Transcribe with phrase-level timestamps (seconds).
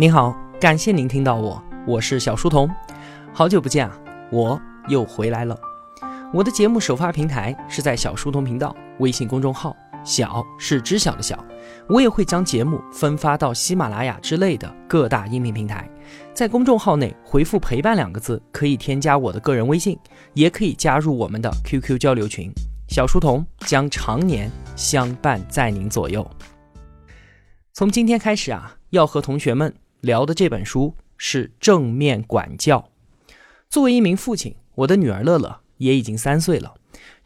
[0.00, 2.70] 您好，感谢您听到我，我是小书童，
[3.34, 3.98] 好久不见啊，
[4.30, 5.58] 我又回来了。
[6.32, 9.74] 我的节目首发平台是在小书童频道微信公众号，
[10.04, 11.44] 小是知晓的小，
[11.88, 15.90] 我也会将节目分发到喜马拉雅之类的各大音频平台。
[16.32, 19.98] 在公众号内回复“陪伴”两个字，可以添加我的个人微信，
[20.32, 22.52] 也可以加入我们的 QQ 交流群。
[22.86, 26.24] 小书童将常年相伴在您左右。
[27.72, 29.74] 从今天开始啊，要和同学们。
[30.00, 32.90] 聊的这本书是正面管教。
[33.68, 36.74] 作为一名父亲，我的女儿乐乐也已经三岁了。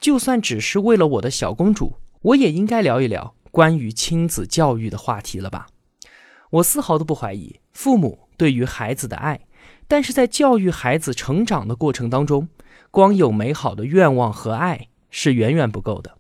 [0.01, 5.67] 就算只是为了我的小公主，我也应该聊一聊关于亲子教育的话题了吧？
[6.51, 9.41] 我丝毫都不怀疑父母对于孩子的爱，
[9.87, 12.49] 但是在教育孩子成长的过程当中，
[12.91, 16.19] 光有美好的愿望和爱是远远不够的。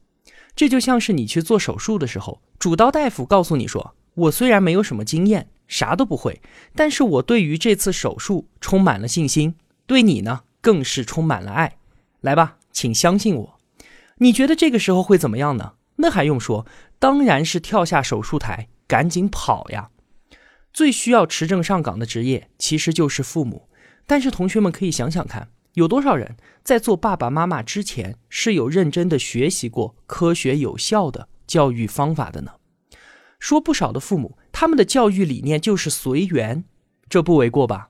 [0.54, 6.40] 这就像是你去做手术的时候，主刀大夫告诉你说：“我虽然没有什么经验。”啥都不会，
[6.74, 9.54] 但是我对于这次手术充满了信心，
[9.86, 11.76] 对你呢更是充满了爱。
[12.20, 13.58] 来吧，请相信我。
[14.18, 15.74] 你觉得这个时候会怎么样呢？
[15.96, 16.66] 那还用说，
[16.98, 19.90] 当然是跳下手术台，赶紧跑呀。
[20.72, 23.68] 最需要持证上岗的职业其实就是父母，
[24.06, 32.52] 但是同学们可以想想看，有多少人在做爸爸妈妈之前是有认真的学习过科学有效的教育方法的呢？
[33.38, 34.38] 说不少的父母。
[34.62, 36.62] 他们的教育理念就是随缘，
[37.08, 37.88] 这不为过吧？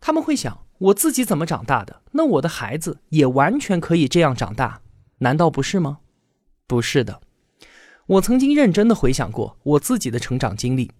[0.00, 4.80] 他们会想，我自己怎么长大的，那我的孩子也完全可以这样长大，
[5.18, 5.98] 难道不是吗？
[6.66, 7.20] 不是的。
[8.06, 10.90] 我曾经认真的回想过我自己的成长经历。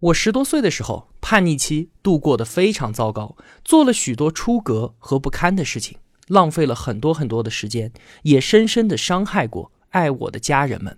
[0.00, 10.96] 我十多岁的时候，叛逆期度过的非常糟糕，做了许多出格和不堪的事情，浪费了很多很多的时间，也深深的伤害过爱我的家人们。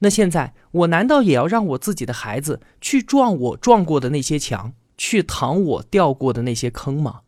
[0.00, 7.22] 那现在，我难道也要让我自己的孩子去撞我撞过的那些墙，去淌我掉过的那些坑吗？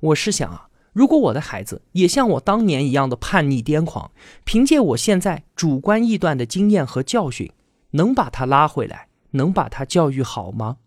[0.00, 4.10] 我是想啊，如果我的孩子也像我当年一样的叛逆癫狂，
[4.44, 7.52] 凭借我现在主观臆断的经验和教训，
[7.92, 10.78] 能把他拉回来，能把他教育好吗？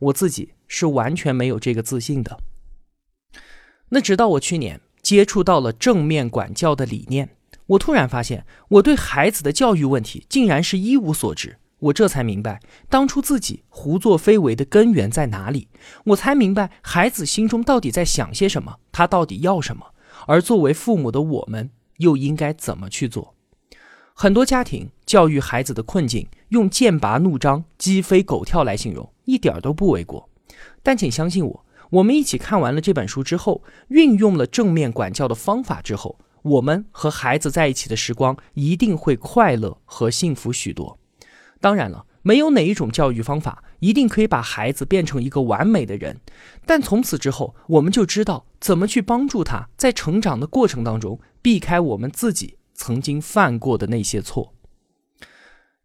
[0.00, 2.40] 我自己是完全没有这个自信的。
[3.90, 7.36] 那直到我去年接触到了正面管教的理念。
[7.66, 11.58] 我突然发现，我对孩子的教育问题竟然是一无所知。
[11.78, 15.68] 我这才明白，当初自己胡作非为的根源在哪里。
[16.04, 19.84] 我才明白，孩子心中到底在想些什么，他到底要什么。
[20.26, 23.34] 而作为父母的我们，又应该怎么去做？
[24.14, 30.30] 很多家庭教育孩子的困境，用剑拔弩张、鸡飞狗跳来形容，一点都不为过。
[30.82, 36.18] 但请相信我，我们一起看完了这本书之后，运用了正面管教的方法之后。
[36.46, 40.98] 我们和孩子在一起的时光一定会快乐和幸福许多。
[41.60, 46.20] 当然了，没有哪一种教育方法一定可以把孩子变成一个完美的人，
[46.64, 54.54] 但从此之后，我们就知道怎么去帮助他在成长的过程当中避开我们自己曾经犯过的那些错。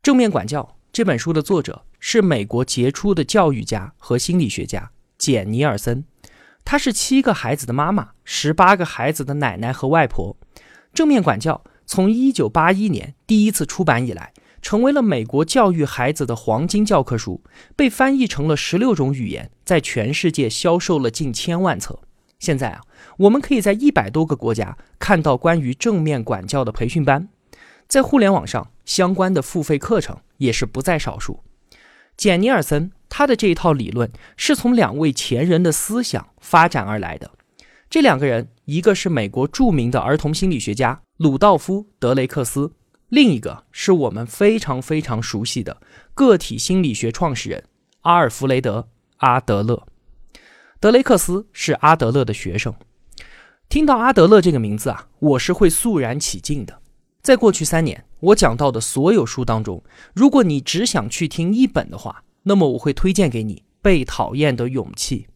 [0.03, 6.03] 正面管教这本书的作者是美国杰出的教育家和心理学家简尼尔森。
[6.63, 10.37] 她是七个孩子的妈妈，十八个孩子的奶奶和外婆。
[10.93, 17.41] 正面管教从一九八一年第一次出版以来，成为了美国教育孩子的黄金教科书，
[17.75, 21.99] 被翻译成了十六种语言，在全世界销售了近千万册。
[22.39, 22.81] 现在啊，
[23.17, 27.29] 我们可以在一百多个国家看到关于正面管教的培训班，
[27.87, 31.41] 在互联网上相关的付费课程也是不在少数。
[32.15, 32.91] 简尼尔森。
[33.13, 37.31] 他的这一套理论是从两位前人的思想发展而来的。
[37.91, 42.71] 这两个人，一个是美国著名的儿童心理学家鲁道夫·德雷克斯，
[43.09, 45.81] 另一个是我们非常非常熟悉的
[46.13, 47.65] 个体心理学创始人
[48.03, 48.79] 阿尔弗雷德·
[49.17, 49.85] 阿德勒。
[50.79, 52.73] 德雷克斯是阿德勒的学生。
[53.67, 56.79] 听到阿德勒这个名字啊，我是会肃然起敬的。
[57.21, 65.27] 在过去三年，我讲到的所有书当中，如果你只想去听一本的话，那么我会推荐给你《被讨厌的勇气》。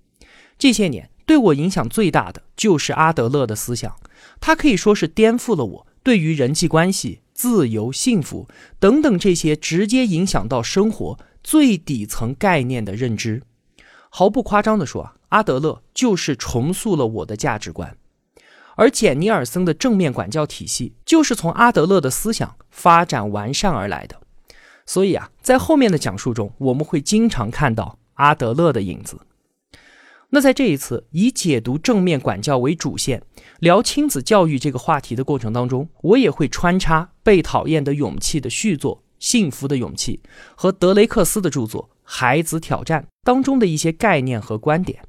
[0.57, 3.95] 这些年对我影响最大的就是阿德勒的思想，
[4.39, 8.47] 他可以说是颠覆了我对于人际关系、自由、幸福
[8.79, 13.41] 等等这些直接影响到生活最底层概念的认知。
[14.09, 17.97] 毫不夸张地说啊，阿德勒就是重塑了我的价值观，
[18.75, 24.21] 而简尼尔森的正面管教体系就是从阿德勒的思想发展完善而来的。
[24.85, 29.19] 所以啊，在后面的讲述中，我们会经常看到阿德勒的影子。
[30.35, 33.23] 那在这一次以解读正面管教为主线，
[33.59, 40.19] 聊亲子教育这个话题的过程当中，我也会穿插《被讨厌的勇气》的续作《幸福的勇气》
[40.57, 44.99] 和德雷克斯的著作《孩子挑战》当中的一些概念和观点。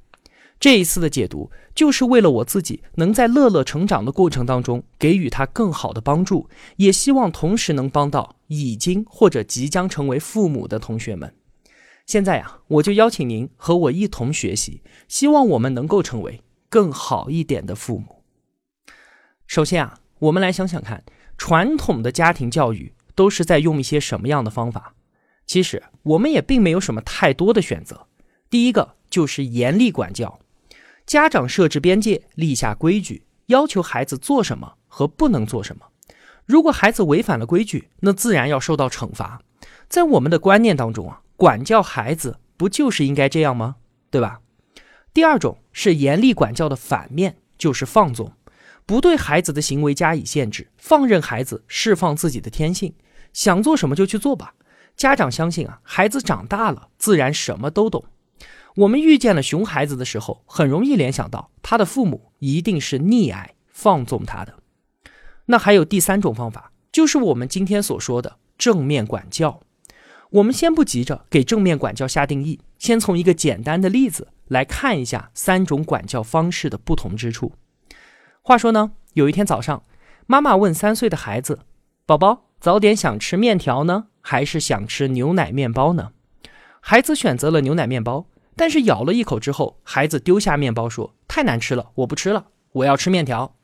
[0.60, 11.34] 这一次的解读，就是为了我自己能在乐乐成长的过程当中给予他更好的帮助，也希望同时能帮到已经或者即将成为父母的同学们。
[12.06, 18.22] 现在呀，我就邀请您和我一同学习，希望我们能够成为更好一点的父母。
[19.48, 21.02] 首先啊，我们来想想看，
[21.36, 24.94] 传统的家庭教育都是在用一些什么样的方法？
[25.46, 28.06] 其实我们也并没有什么太多的选择。
[28.48, 30.38] 第一个就是严厉管教。
[31.04, 35.86] 家长设置边界，立下规矩，要求孩子做什么和不能做什么。
[36.44, 39.42] 如果孩子违反了规矩，那自然要受到惩罚。
[39.88, 43.76] 在我们的观念当中啊，管教孩子不就是应该这样吗？
[44.10, 44.40] 对吧？
[45.12, 48.32] 第二种是严厉管教的反面，就是放纵，
[48.84, 52.94] 不对孩子的行为加以限制，放任孩子释放自己的天性，
[53.32, 54.54] 想做什么就去做吧。
[54.96, 58.04] 家长相信啊，孩子长大了自然什么都懂。
[58.76, 64.54] 我们遇见了熊孩子的时候，很容易联想到他的父母一定是溺爱、放纵他的。
[65.46, 69.60] 那还有第三种方法，就是我们今天所说的正面管教。
[70.30, 77.52] 我们先不急着给正面管教下定义，先从一个简单的例子来看一下三种管教方式的不同之处。
[78.42, 79.82] 话说呢，有一天早上，
[80.26, 81.60] 妈妈问三岁的孩子
[82.06, 86.12] ：“宝宝，早点想吃面条呢，还是想吃牛奶面包呢？”
[86.80, 88.26] 孩子选择了牛奶面包。
[88.58, 93.54] 但是咬了一口之后，孩子丢下面包说：“太难吃了，我不吃了，我要吃面条。”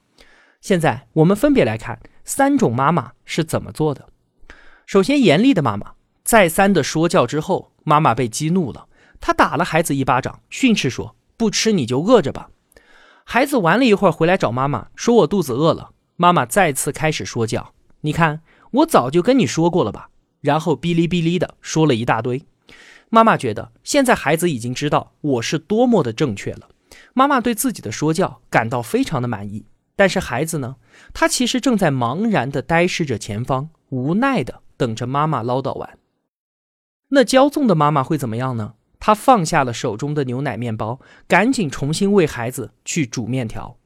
[0.60, 4.10] 现在我们分别来看三种妈妈是怎么做的。
[4.84, 8.86] 首先，严厉的妈妈再三的说教之后，妈妈被激怒了，
[9.20, 12.50] 她打了孩子一巴掌，训斥说：“不吃你就饿着吧。”
[13.24, 20.10] 孩子玩了一会儿回来找妈妈，说：“我肚子饿了。”妈妈再次开始说教：“你看，我早就跟你说过了吧。”
[20.40, 22.44] 然后哔哩哔哩的说了一大堆。
[23.10, 26.68] 妈妈觉得现在孩子已经知道我是多么的正确了，
[27.14, 29.66] 妈妈对自己的说教感到非常的满意。
[29.94, 30.76] 但是孩子呢，
[31.12, 35.98] 他其实正在茫然的呆视着前方，无奈的等着妈妈唠叨完。
[37.14, 38.74] 那骄纵的妈妈会怎么样呢？
[38.98, 43.76] 她放下了手中的牛奶面包，赶紧重新为孩子去煮面条。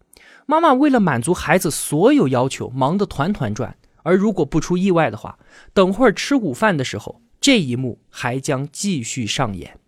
[0.46, 3.76] 妈妈为了满足孩子所有要求，忙得团团转。
[4.04, 5.38] 而如果不出意外的话，
[5.72, 7.20] 等会儿吃午饭的时候。
[7.38, 9.78] 这一幕还将继续上演。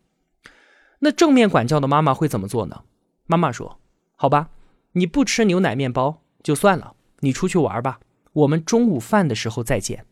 [1.01, 2.83] 那正面管教的妈妈会怎么做呢？
[3.27, 3.81] 妈妈说
[4.15, 4.51] ：“好吧，
[4.93, 7.99] 你不吃牛奶面包就算了，你出去玩吧，
[8.33, 10.05] 我们中午饭的时候再见。”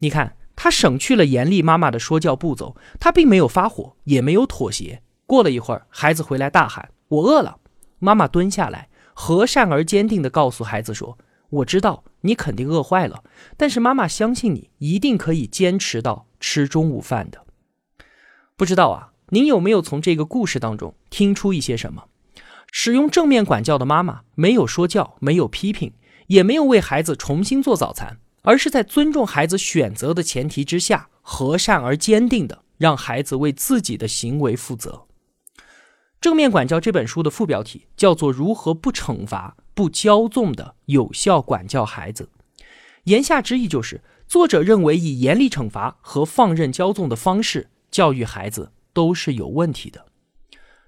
[0.00, 5.00] 你看，他省去了严厉妈妈的说教步骤，他并没有发火，也没有妥协。
[5.24, 7.58] 过了一会儿，孩子回来大喊：“我饿了。”
[8.00, 11.16] 妈妈蹲下来，和善而坚定地告诉孩子说
[11.48, 13.22] ：“我知道你肯定饿坏了，
[13.56, 17.44] 但是妈妈相信你一定可以坚持到。”吃中午饭的，
[18.56, 22.04] 不知道啊，您有没有从这个故事当中听出一些什么？
[22.72, 25.92] 使用正面管教的妈妈没有说教，没有批评，
[26.28, 35.04] 也没有为孩子重新做早餐，而是在尊重孩子选择的前提之下，和善而坚定的让孩子为自己的行为负责。
[36.18, 42.30] 正面管教这本书的副标题叫做《如何不惩罚、不骄纵的有效管教孩子》，
[43.04, 44.00] 言下之意就是。
[44.26, 50.06] 作者认为，以严厉惩罚和放任骄纵的方式教育孩子都是有问题的。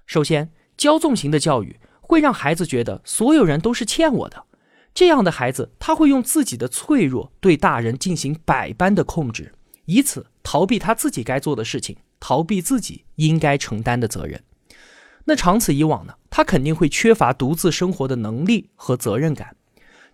[0.07, 4.45] 首先，骄纵型的教育会让孩子觉得所有人都是欠我的，
[4.93, 9.53] 这样的孩子他会用自己的脆弱对大人进行百般的控制，
[9.85, 14.43] 以此逃避他自己该做的事情，逃避自己应该承担的责任。
[15.25, 16.15] 那长此以往呢？
[16.29, 19.55] 他肯定会缺乏独自生活的能力和责任感。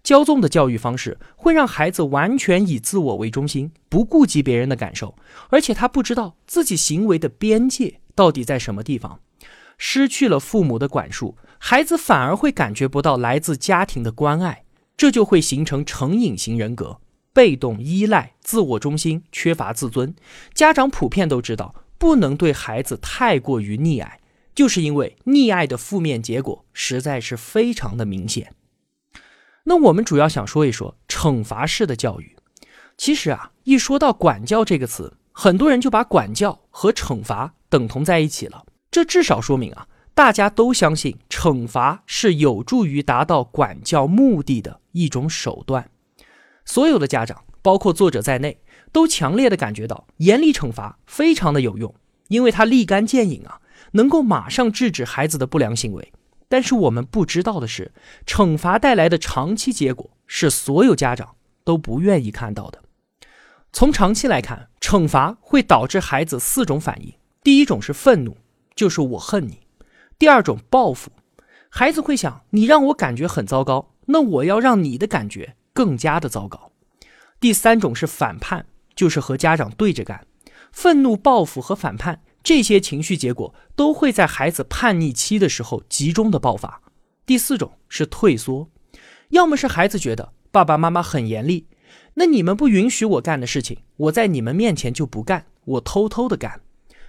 [0.04, 5.16] 骄纵的教育方式会让孩子完全以自我为中心，不顾及别人的感受，
[5.50, 9.20] 而且他不知道自己行为的边界到底在什么地方。
[9.78, 14.64] 失去了父母的管束，孩子反而会感觉不到来自家庭的关爱，
[14.98, 17.00] 这就会形成成瘾型人格，
[17.32, 20.16] 被动依赖、自我中心、缺乏自尊。
[20.56, 24.20] 家长普遍都知道，不能对孩子太过于溺爱，
[24.56, 28.56] 就是因为溺爱的负面结果实在是非常的明显。
[29.66, 32.36] 那我们主要想说一说惩罚式的教育。
[32.98, 38.66] 其实啊，一说到管教这个词，很多人就把管教和惩罚等同在一起了。
[38.90, 39.88] 这至少说明啊，
[40.18, 45.92] 大家都相信惩罚是有助于达到管教目的的一种手段。
[46.66, 48.60] 所有的家长，包括作者在内，
[48.92, 51.94] 都强烈的感觉到严厉惩罚非常的有用，
[52.30, 56.12] 因为它立竿见影啊，能够马上制止孩子的不良行为。
[56.50, 57.92] 但是我们不知道的是，
[58.26, 62.82] 惩罚带来的长期结果是所有家长都不愿意看到的。
[63.72, 68.36] 从长期来看，惩罚会导致孩子四种反应：第一种是愤怒，
[68.76, 69.60] 就是我恨你；
[70.20, 71.12] 第二种报复，
[71.70, 76.72] 孩子会想你让我感觉很糟糕，那我要让你的感觉更加的糟糕；
[77.40, 80.26] 第三种是反叛，就是和家长对着干。
[80.72, 86.82] 愤怒、报复和反叛这些情绪结果都会在孩子叛逆期的时候集中的爆发。
[87.26, 88.70] 第四种是退缩，
[89.30, 91.68] 要么是孩子觉得爸爸妈妈很严厉，
[92.16, 96.60] 那你们不允许我干的事情，我在你们面前就不干，我偷偷的干；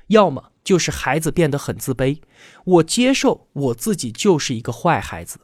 [0.08, 2.18] 要么就是孩子变得很自卑，
[2.64, 5.38] 我接受我自己就是一个坏孩子。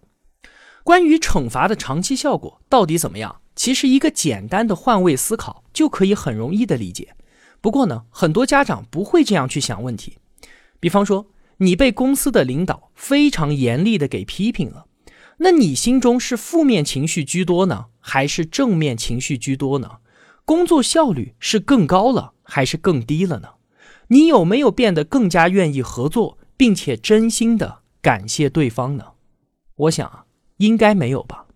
[0.83, 3.41] 关于惩罚的长期效果到底怎么样？
[3.57, 7.15] 其实一个简单的换位思考就可以很容易的理解。
[7.61, 10.19] 不过呢，很多家长不会这样去想问题。
[10.81, 11.29] 比方说，
[11.59, 14.87] 你被公司的领导非常严厉的给批评了，
[15.39, 19.99] 那你心中是负面情绪居多呢，还是正面情绪居多呢？
[20.45, 23.51] 工作效率是更高了，还是更低了呢？
[24.09, 29.13] 你有没有变得更加愿意合作，并且真心的感谢对方呢？
[29.77, 30.25] 我想啊，
[30.59, 31.47] 应该没有吧。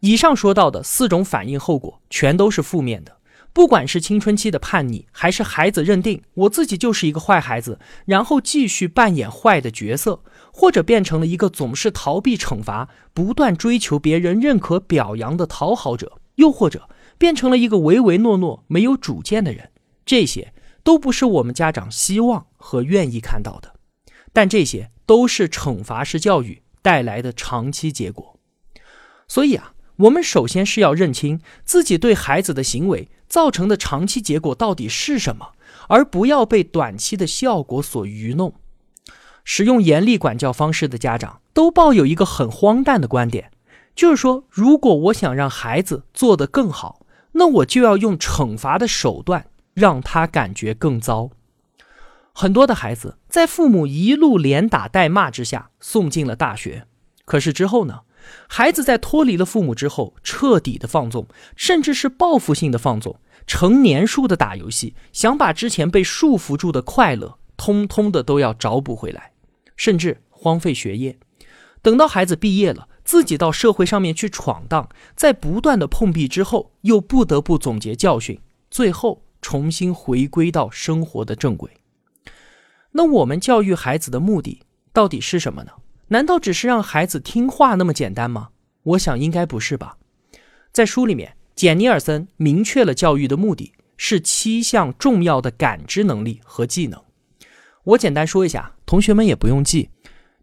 [0.00, 3.16] 以上说到的四种反应后果，全都是负面的。
[3.52, 19.70] 不管是青春期的叛逆，还是孩子认定我自己就是一个坏孩子，然后继续扮演坏的角色，或者变成了一个总是逃避惩罚、不断追求别人认可表扬的讨好者，又或者变成了一个唯唯诺诺、没有主见的人，
[20.04, 20.52] 这些
[20.86, 23.74] 都不是我们家长希望和愿意看到的。
[24.32, 28.38] 但这些都是惩罚式教育带来的长期结果。
[29.26, 29.72] 所以啊。
[30.00, 35.52] 我们首先是要认清自己对孩子的行为造成的长期结果到底是什么，
[35.88, 38.52] 而不要被短期的效果所愚弄。
[39.42, 43.50] 使用严厉管教方式的家长都抱有一个很荒诞的观点，
[43.94, 51.30] 就是说，如果我想让孩子做得更好，那我就要用惩罚的手段让他感觉更糟。
[52.32, 56.86] 很多的孩子在父母一路连打带骂之下送进了大学，
[57.26, 58.00] 可是之后呢？
[58.48, 69.32] 孩子在脱离了父母之后，彻底的放纵，甚至是报复性的放纵，成年数的打游戏，想把之前被束缚住的快乐，通通的都要找补回来，
[69.76, 71.18] 甚至荒废学业。
[71.82, 81.70] 等到孩子毕业了，自己到社会上面去闯荡，在不断的碰壁之后，又不得不总结教训，最后重新回归到生活的正轨。
[82.90, 84.62] 那我们教育孩子的目的
[84.92, 85.70] 到底是什么呢？
[86.08, 88.48] 难道只是让孩子听话那么简单吗？
[88.82, 89.98] 我想应该不是吧。
[90.72, 97.00] 在书里面，简尼尔森明确了教育的目的是七项重要的感知能力和技能。
[97.84, 99.90] 我简单说一下，同学们也不用记。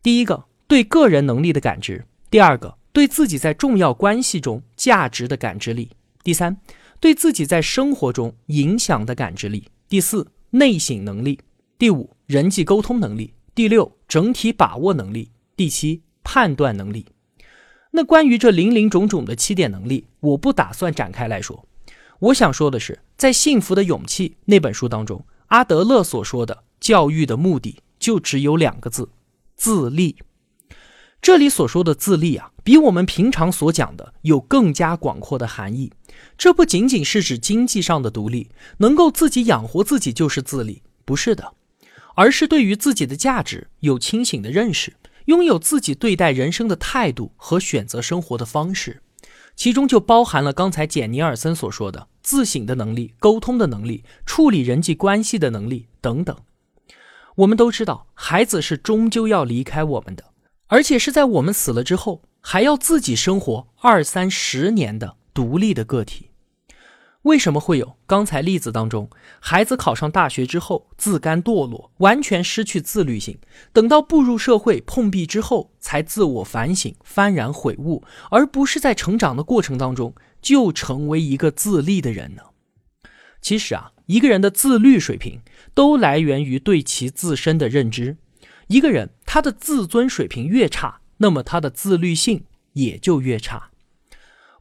[0.02, 5.90] 第一个，对个人能力的感知；第二个，对自己在重要关系中价值的感知力；
[6.24, 6.56] 第三，
[7.04, 11.38] 对自己在生活中影响的感知力；第四，内省能力；
[11.78, 15.30] 第五，人际沟通能力；第六，整体把握能力。
[15.58, 17.06] 第七，判断能力。
[17.92, 21.68] 那关于这林林种种的七点能力，我不打算展开来说。
[22.20, 29.10] 我想说的是，在《幸福的勇气》那本书当中，阿德勒所说的教育的目的就只有两个字：
[29.58, 30.16] 自立。
[31.24, 35.90] 这里所说的自立啊，比我们平常所讲的有更加广阔的含义。
[36.38, 38.50] 这不仅仅是指经济上的独立，
[38.80, 41.54] 能够自己养活自己就是自立，不是的，
[42.16, 44.98] 而是对于自己的价值有清醒的认识。
[45.28, 49.02] 拥有自己对待人生的态度和选择生活的方式，
[49.56, 56.36] 其中就包含了刚才简尼尔森所说的自省的能力、沟通的能力、处理人际关系的能力等等。
[57.36, 60.26] 我们都知道，孩子是终究要离开我们的，
[60.74, 66.32] 而且是在我们死了之后，还要自己生活二三十年的独立的个体。
[67.22, 69.08] 为什么会有刚才例子当中，
[69.40, 73.38] 孩子考上大学之后自甘堕落，完全失去自律性，
[73.72, 82.42] 等到步入社会碰壁之后才自我反省、幡然悔悟，而不是在成长的过程当中就成为一个自立的人呢？
[83.40, 85.42] 其实啊，一个人的自律水平
[85.76, 88.18] 都来源于对其自身的认知。
[88.74, 93.70] 一个人他的自尊水平越差，那么他的自律性也就越差。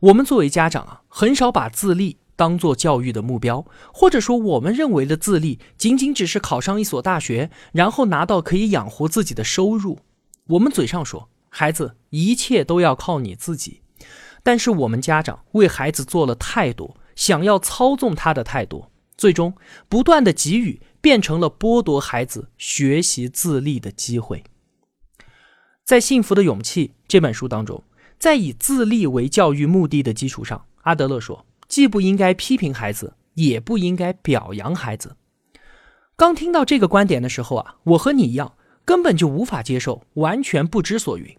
[0.01, 2.19] 我们作为家长啊，很少把自立。
[2.35, 10.01] 当做教育的目标，或者说我们认为的自立，仅仅只是考上一所大学，然后拿到可以养活自己的收入。
[10.49, 13.83] 我们嘴上说孩子一切都要靠你自己，
[14.43, 19.55] 但是我们家长为孩子做了太多，想要操纵他的太多，最终
[19.89, 24.43] 不断的给予变成了剥夺孩子学习自立的机会。
[25.85, 27.85] 在《幸福的勇气》这本书当中，
[28.19, 31.45] 在以自立为教育目的的基础上，阿德勒说。
[31.69, 35.17] 既不应该批评孩子，也不应该表扬孩子。
[36.17, 41.35] 刚听到这个观点的时候啊，我和你一样，根本就无法接受，完全不知所云。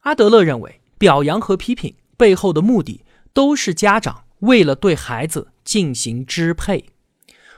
[0.00, 6.86] 阿德勒认为，表扬和批评背后的目的都是家长为了对孩子进行支配。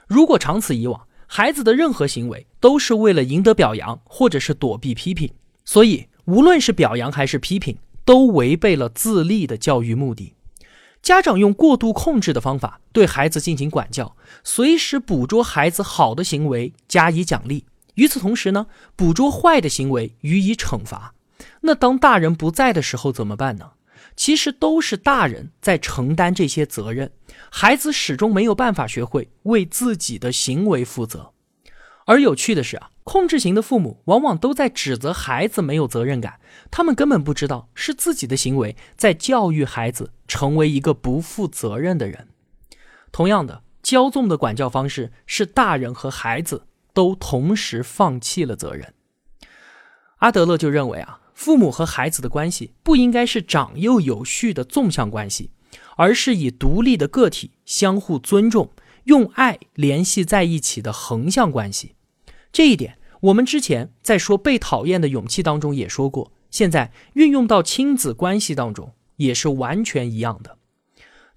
[0.06, 5.30] 如果长此以往，孩子的任何行为都是为了赢得表扬，或者是躲避批评，
[5.64, 10.32] 所以无论是表扬还是批评，都违背了自立的教育目的。
[11.02, 18.66] 家长用过度控制的方法对孩子进行管教，随时捕捉孩子好的行为加以奖励，与此同时呢，
[18.96, 21.14] 捕捉坏的行为予以惩罚。
[21.60, 23.72] 那当大人不在的时候怎么办呢？
[24.16, 27.12] 其实都是大人在承担这些责任，
[27.50, 31.32] 孩子始终没有办法学会为自己的行为负责。
[32.06, 36.40] 而有趣的是啊，控制型的父母往往都在指责孩子没有责任感，
[36.70, 42.28] 他们根本不知道是自己的行为在教育孩子成为一个不负责任的人。
[43.12, 48.94] 同样的，骄纵的管教方式是大人和孩子都同时放弃了责任。
[50.18, 51.20] 阿德勒就认为啊。
[51.38, 55.52] 父母和孩子的关系不应该是长幼有序的纵向关系，
[55.96, 58.72] 而是以独立的个体相互尊重、
[59.04, 61.94] 用爱联系在一起的横向关系。
[62.50, 70.58] 这一点，我们之前在说被讨厌的勇气当中也说过，现在运用到亲子关系当中也是完全一样的。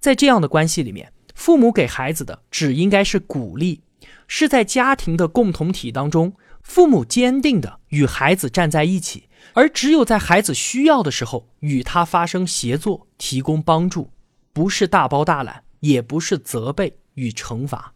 [0.00, 3.82] 在这样的关系里面，父母给孩子的只应该是鼓励，
[4.26, 9.28] 是在家庭的共同体当中，父母坚定的与孩子站在一起。
[9.54, 14.10] 而只有在孩子需要的时候，与他发生协作，提供帮助，
[14.52, 17.92] 不是大包大揽，也不是责备与惩罚。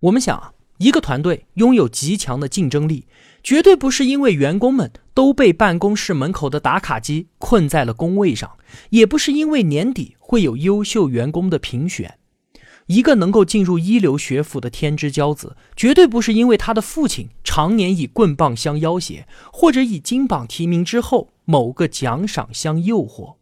[0.00, 3.06] 我们想啊，一个团队拥有极强的竞争力，
[3.42, 8.58] 绝对不是因为员工们都被办公室门口的打卡机困在了工位上，
[8.90, 12.18] 也不是因为年底会有优秀员工的评选。
[12.86, 23.36] 一个能够进入一流学府的天之骄子，绝对不是因为他的父亲常年以棍棒相要挟，或者以金榜题名之后某个奖赏相诱惑。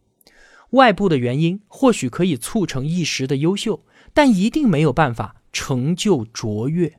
[0.71, 6.97] 外部的原因或许可以促成一时的优秀，但一定没有办法成就卓越。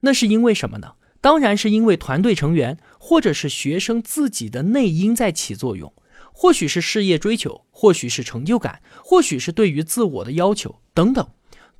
[0.00, 0.94] 那是因为什么呢？
[1.20, 5.92] 当然是因为团队成员或者是学生自己的内因在起作用。
[6.32, 11.28] 或许是事业追求，或许是成就感，或许是对于自我的要求等等。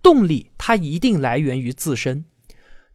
[0.03, 2.25] 动力它一定来源于自身，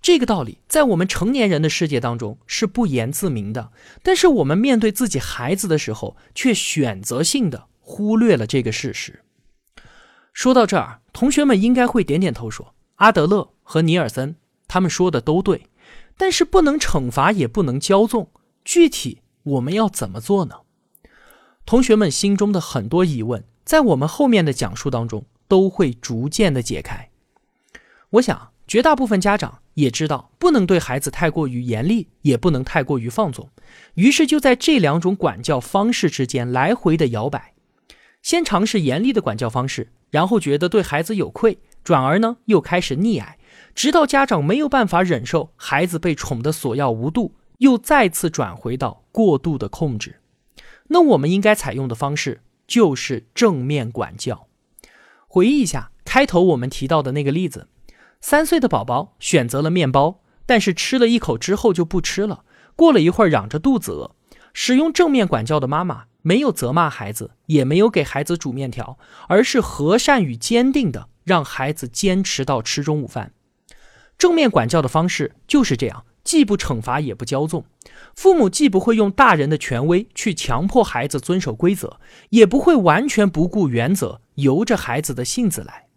[0.01, 3.71] 这个道理在我们成年人的世界当中是不言自明的。
[4.03, 9.23] 但是我们面对自己孩子的时候，却选择性的忽略了这个事实。
[10.33, 14.35] 说到这儿，同学们应该会点点头，说阿德勒和尼尔森
[14.67, 15.67] 他们说的都对。
[16.19, 18.31] 但是不能惩罚，也不能骄纵，
[18.65, 20.55] 具体我们要怎么做呢？
[21.63, 25.25] 同学们心中的很多疑问，在我们后面的讲述当中。
[25.47, 27.09] 都会逐渐的解开。
[28.11, 33.49] 我想，绝大部分家长也知道，不能对孩子太过于严厉，也不能太过于放纵。
[33.95, 37.53] 于是就在这两种管教方式之间来回的摇摆。
[38.21, 43.37] 先尝试严厉的管教方式，然后觉得对孩子有愧，转而呢又开始溺爱，
[43.75, 50.19] 直到家长没有办法忍受孩子被宠得索要无度，又再次转回到过度的控制。
[50.87, 54.46] 那我们应该采用的方式就是正面管教。
[55.37, 57.67] 回忆一下开头我们提到的那个例子：
[58.19, 62.43] 三岁的宝宝选择了面包，但是吃了一口之后就不吃了。
[62.75, 64.15] 过了一会儿，嚷着肚子饿。
[64.51, 68.97] 使用正面管教的妈妈没有责骂孩子，也没有给孩子煮面条，
[69.27, 73.31] 而是和善与坚定的让孩子坚持到吃中午饭。
[74.17, 77.63] 正面管教的方式就是这样，既不惩罚，也不骄纵。
[78.13, 84.19] 父母既不会用大人的权威去强迫孩子遵守规则，也不会完全不顾原则。
[84.35, 85.87] 由着孩子的性子来，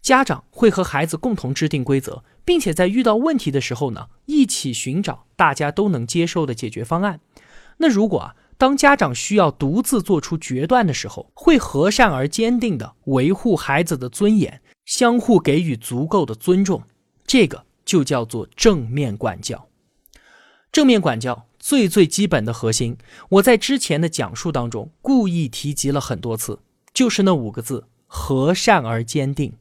[0.00, 7.18] 家长会和孩子共同制定规则，并且在遇到问题的时候呢，一起寻找大家都能接受的解决方案。
[7.78, 16.80] 那如果啊，当家长需要独自做出决断的时候，会和善而坚定地维护孩子的尊严，相互给予足够的尊重，
[17.26, 19.66] 这个就叫做正面管教。
[20.72, 22.96] 正面管教最最基本的核心，
[23.28, 26.60] 我在之前的讲述当中故意提及了很多次。
[26.92, 29.54] 就是那五个字：和善而坚定。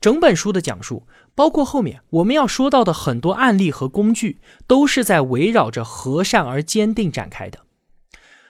[0.00, 7.60] 整本书的讲述，包括后面我们要说到的很多案例和工具，都是在围绕着和善而坚定展开的。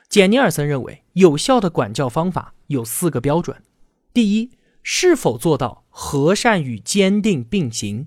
[0.09, 3.63] 简尼尔森认为，有效的管教方法有四个标准：
[4.13, 4.51] 第一，
[4.83, 8.07] 是否做到和善与坚定并行；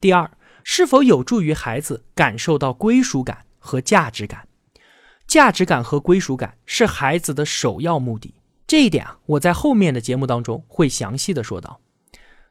[0.00, 0.30] 第二，
[0.70, 4.46] 是否有助于孩子感受到归属感和价值感。
[5.26, 8.34] 价值感和归属感是孩子的首要目的。
[8.66, 11.80] 这一点啊，我在后面的节目当中会详细的说到。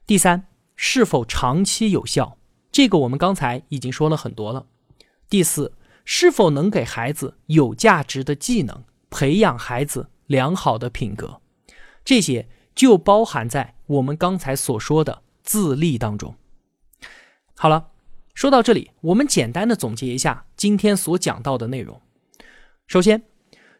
[0.07, 2.39] 第三，是否长期有效？
[2.71, 4.65] 这个我们刚才已经说了很多了。
[5.29, 11.39] 第四，是否能给孩子有价值的技能，培养孩子良好的品格，
[12.03, 16.35] 这些就包含在我们刚才所说的自立当中。
[17.55, 17.89] 好了，
[18.37, 21.99] 说到这里，我们简单的总结一下今天所讲到的内容。
[22.85, 23.23] 首先，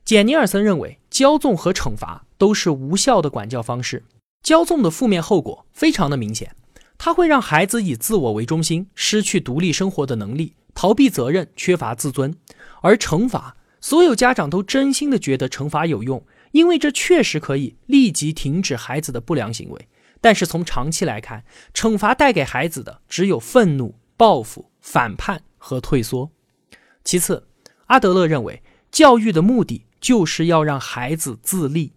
[0.04, 4.04] 简尼尔森认为，骄纵和惩罚都是无效的管教方式。
[4.44, 6.56] 骄纵的负面后果非常的明显，
[6.98, 12.36] 它会让孩子以自我为中心，失去独立生活的能力，逃避责任，缺乏自尊。
[12.82, 19.88] 而惩罚，所有家长都真心的觉得惩罚有用，因为这确实可以立即停止孩子的不良行为。
[20.20, 21.44] 但是从长期来看，
[21.76, 26.30] 惩罚带给孩子的只有愤怒、报复、反叛和退缩。
[27.06, 27.48] 其次，
[27.86, 28.62] 阿德勒认为。
[28.90, 31.92] 教育的目的就是要让孩子自立。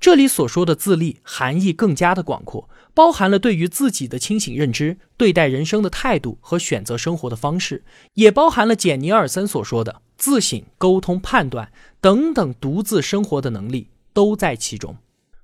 [0.00, 14.96] 这里所说的自立含义更加的广阔，包含了对于自己的清醒认知、对待人生的态度和选择生活的方式，也包含了简尼尔森所说的自省、沟通、判断等等独自生活的能力都在其中。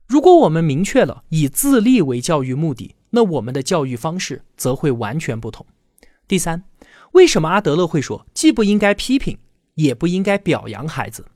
[0.08, 5.64] 如果我们明确了以自立为教育目的，那我们的教育方式则会完全不同。
[6.28, 6.64] 第三，
[7.12, 9.38] 为什么阿德勒会说既不应该批评？
[9.74, 11.26] 也不应该表扬孩子，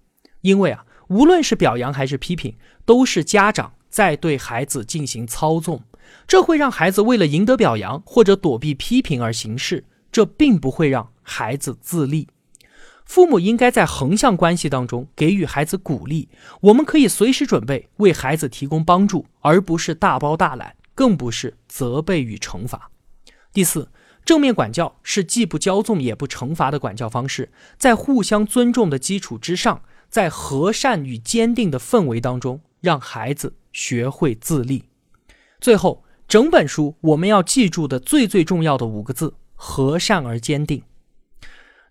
[0.40, 5.83] 因为啊，无论是表扬还是批评，都是家长在对孩子进行操纵，
[6.26, 12.29] 这会让孩子为了赢得表扬或者躲避批评而行事，这并不会让孩子自立。
[13.05, 16.31] 父母应该在横向关系当中给予孩子鼓励，
[16.62, 22.90] 我们可以随时准备为孩子提供帮助，而不是大包大揽，更不是责备与惩罚。
[23.53, 23.88] 第四。
[24.24, 34.85] 正面管教是既不骄纵也不惩罚的管教方式，在互相尊重的基础之上，在和善与坚定的氛围当中，让孩子学会自立。
[35.61, 40.83] 最后，整本书我们要记住的最最重要的五个字：和善而坚定。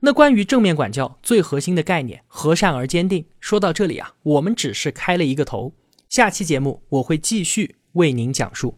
[0.02, 5.74] 那关于正面管教最核心的概念“和善而坚定”，说到这里啊，我们只是开了一个头。
[6.08, 8.78] 下期节目我会继续为您讲述。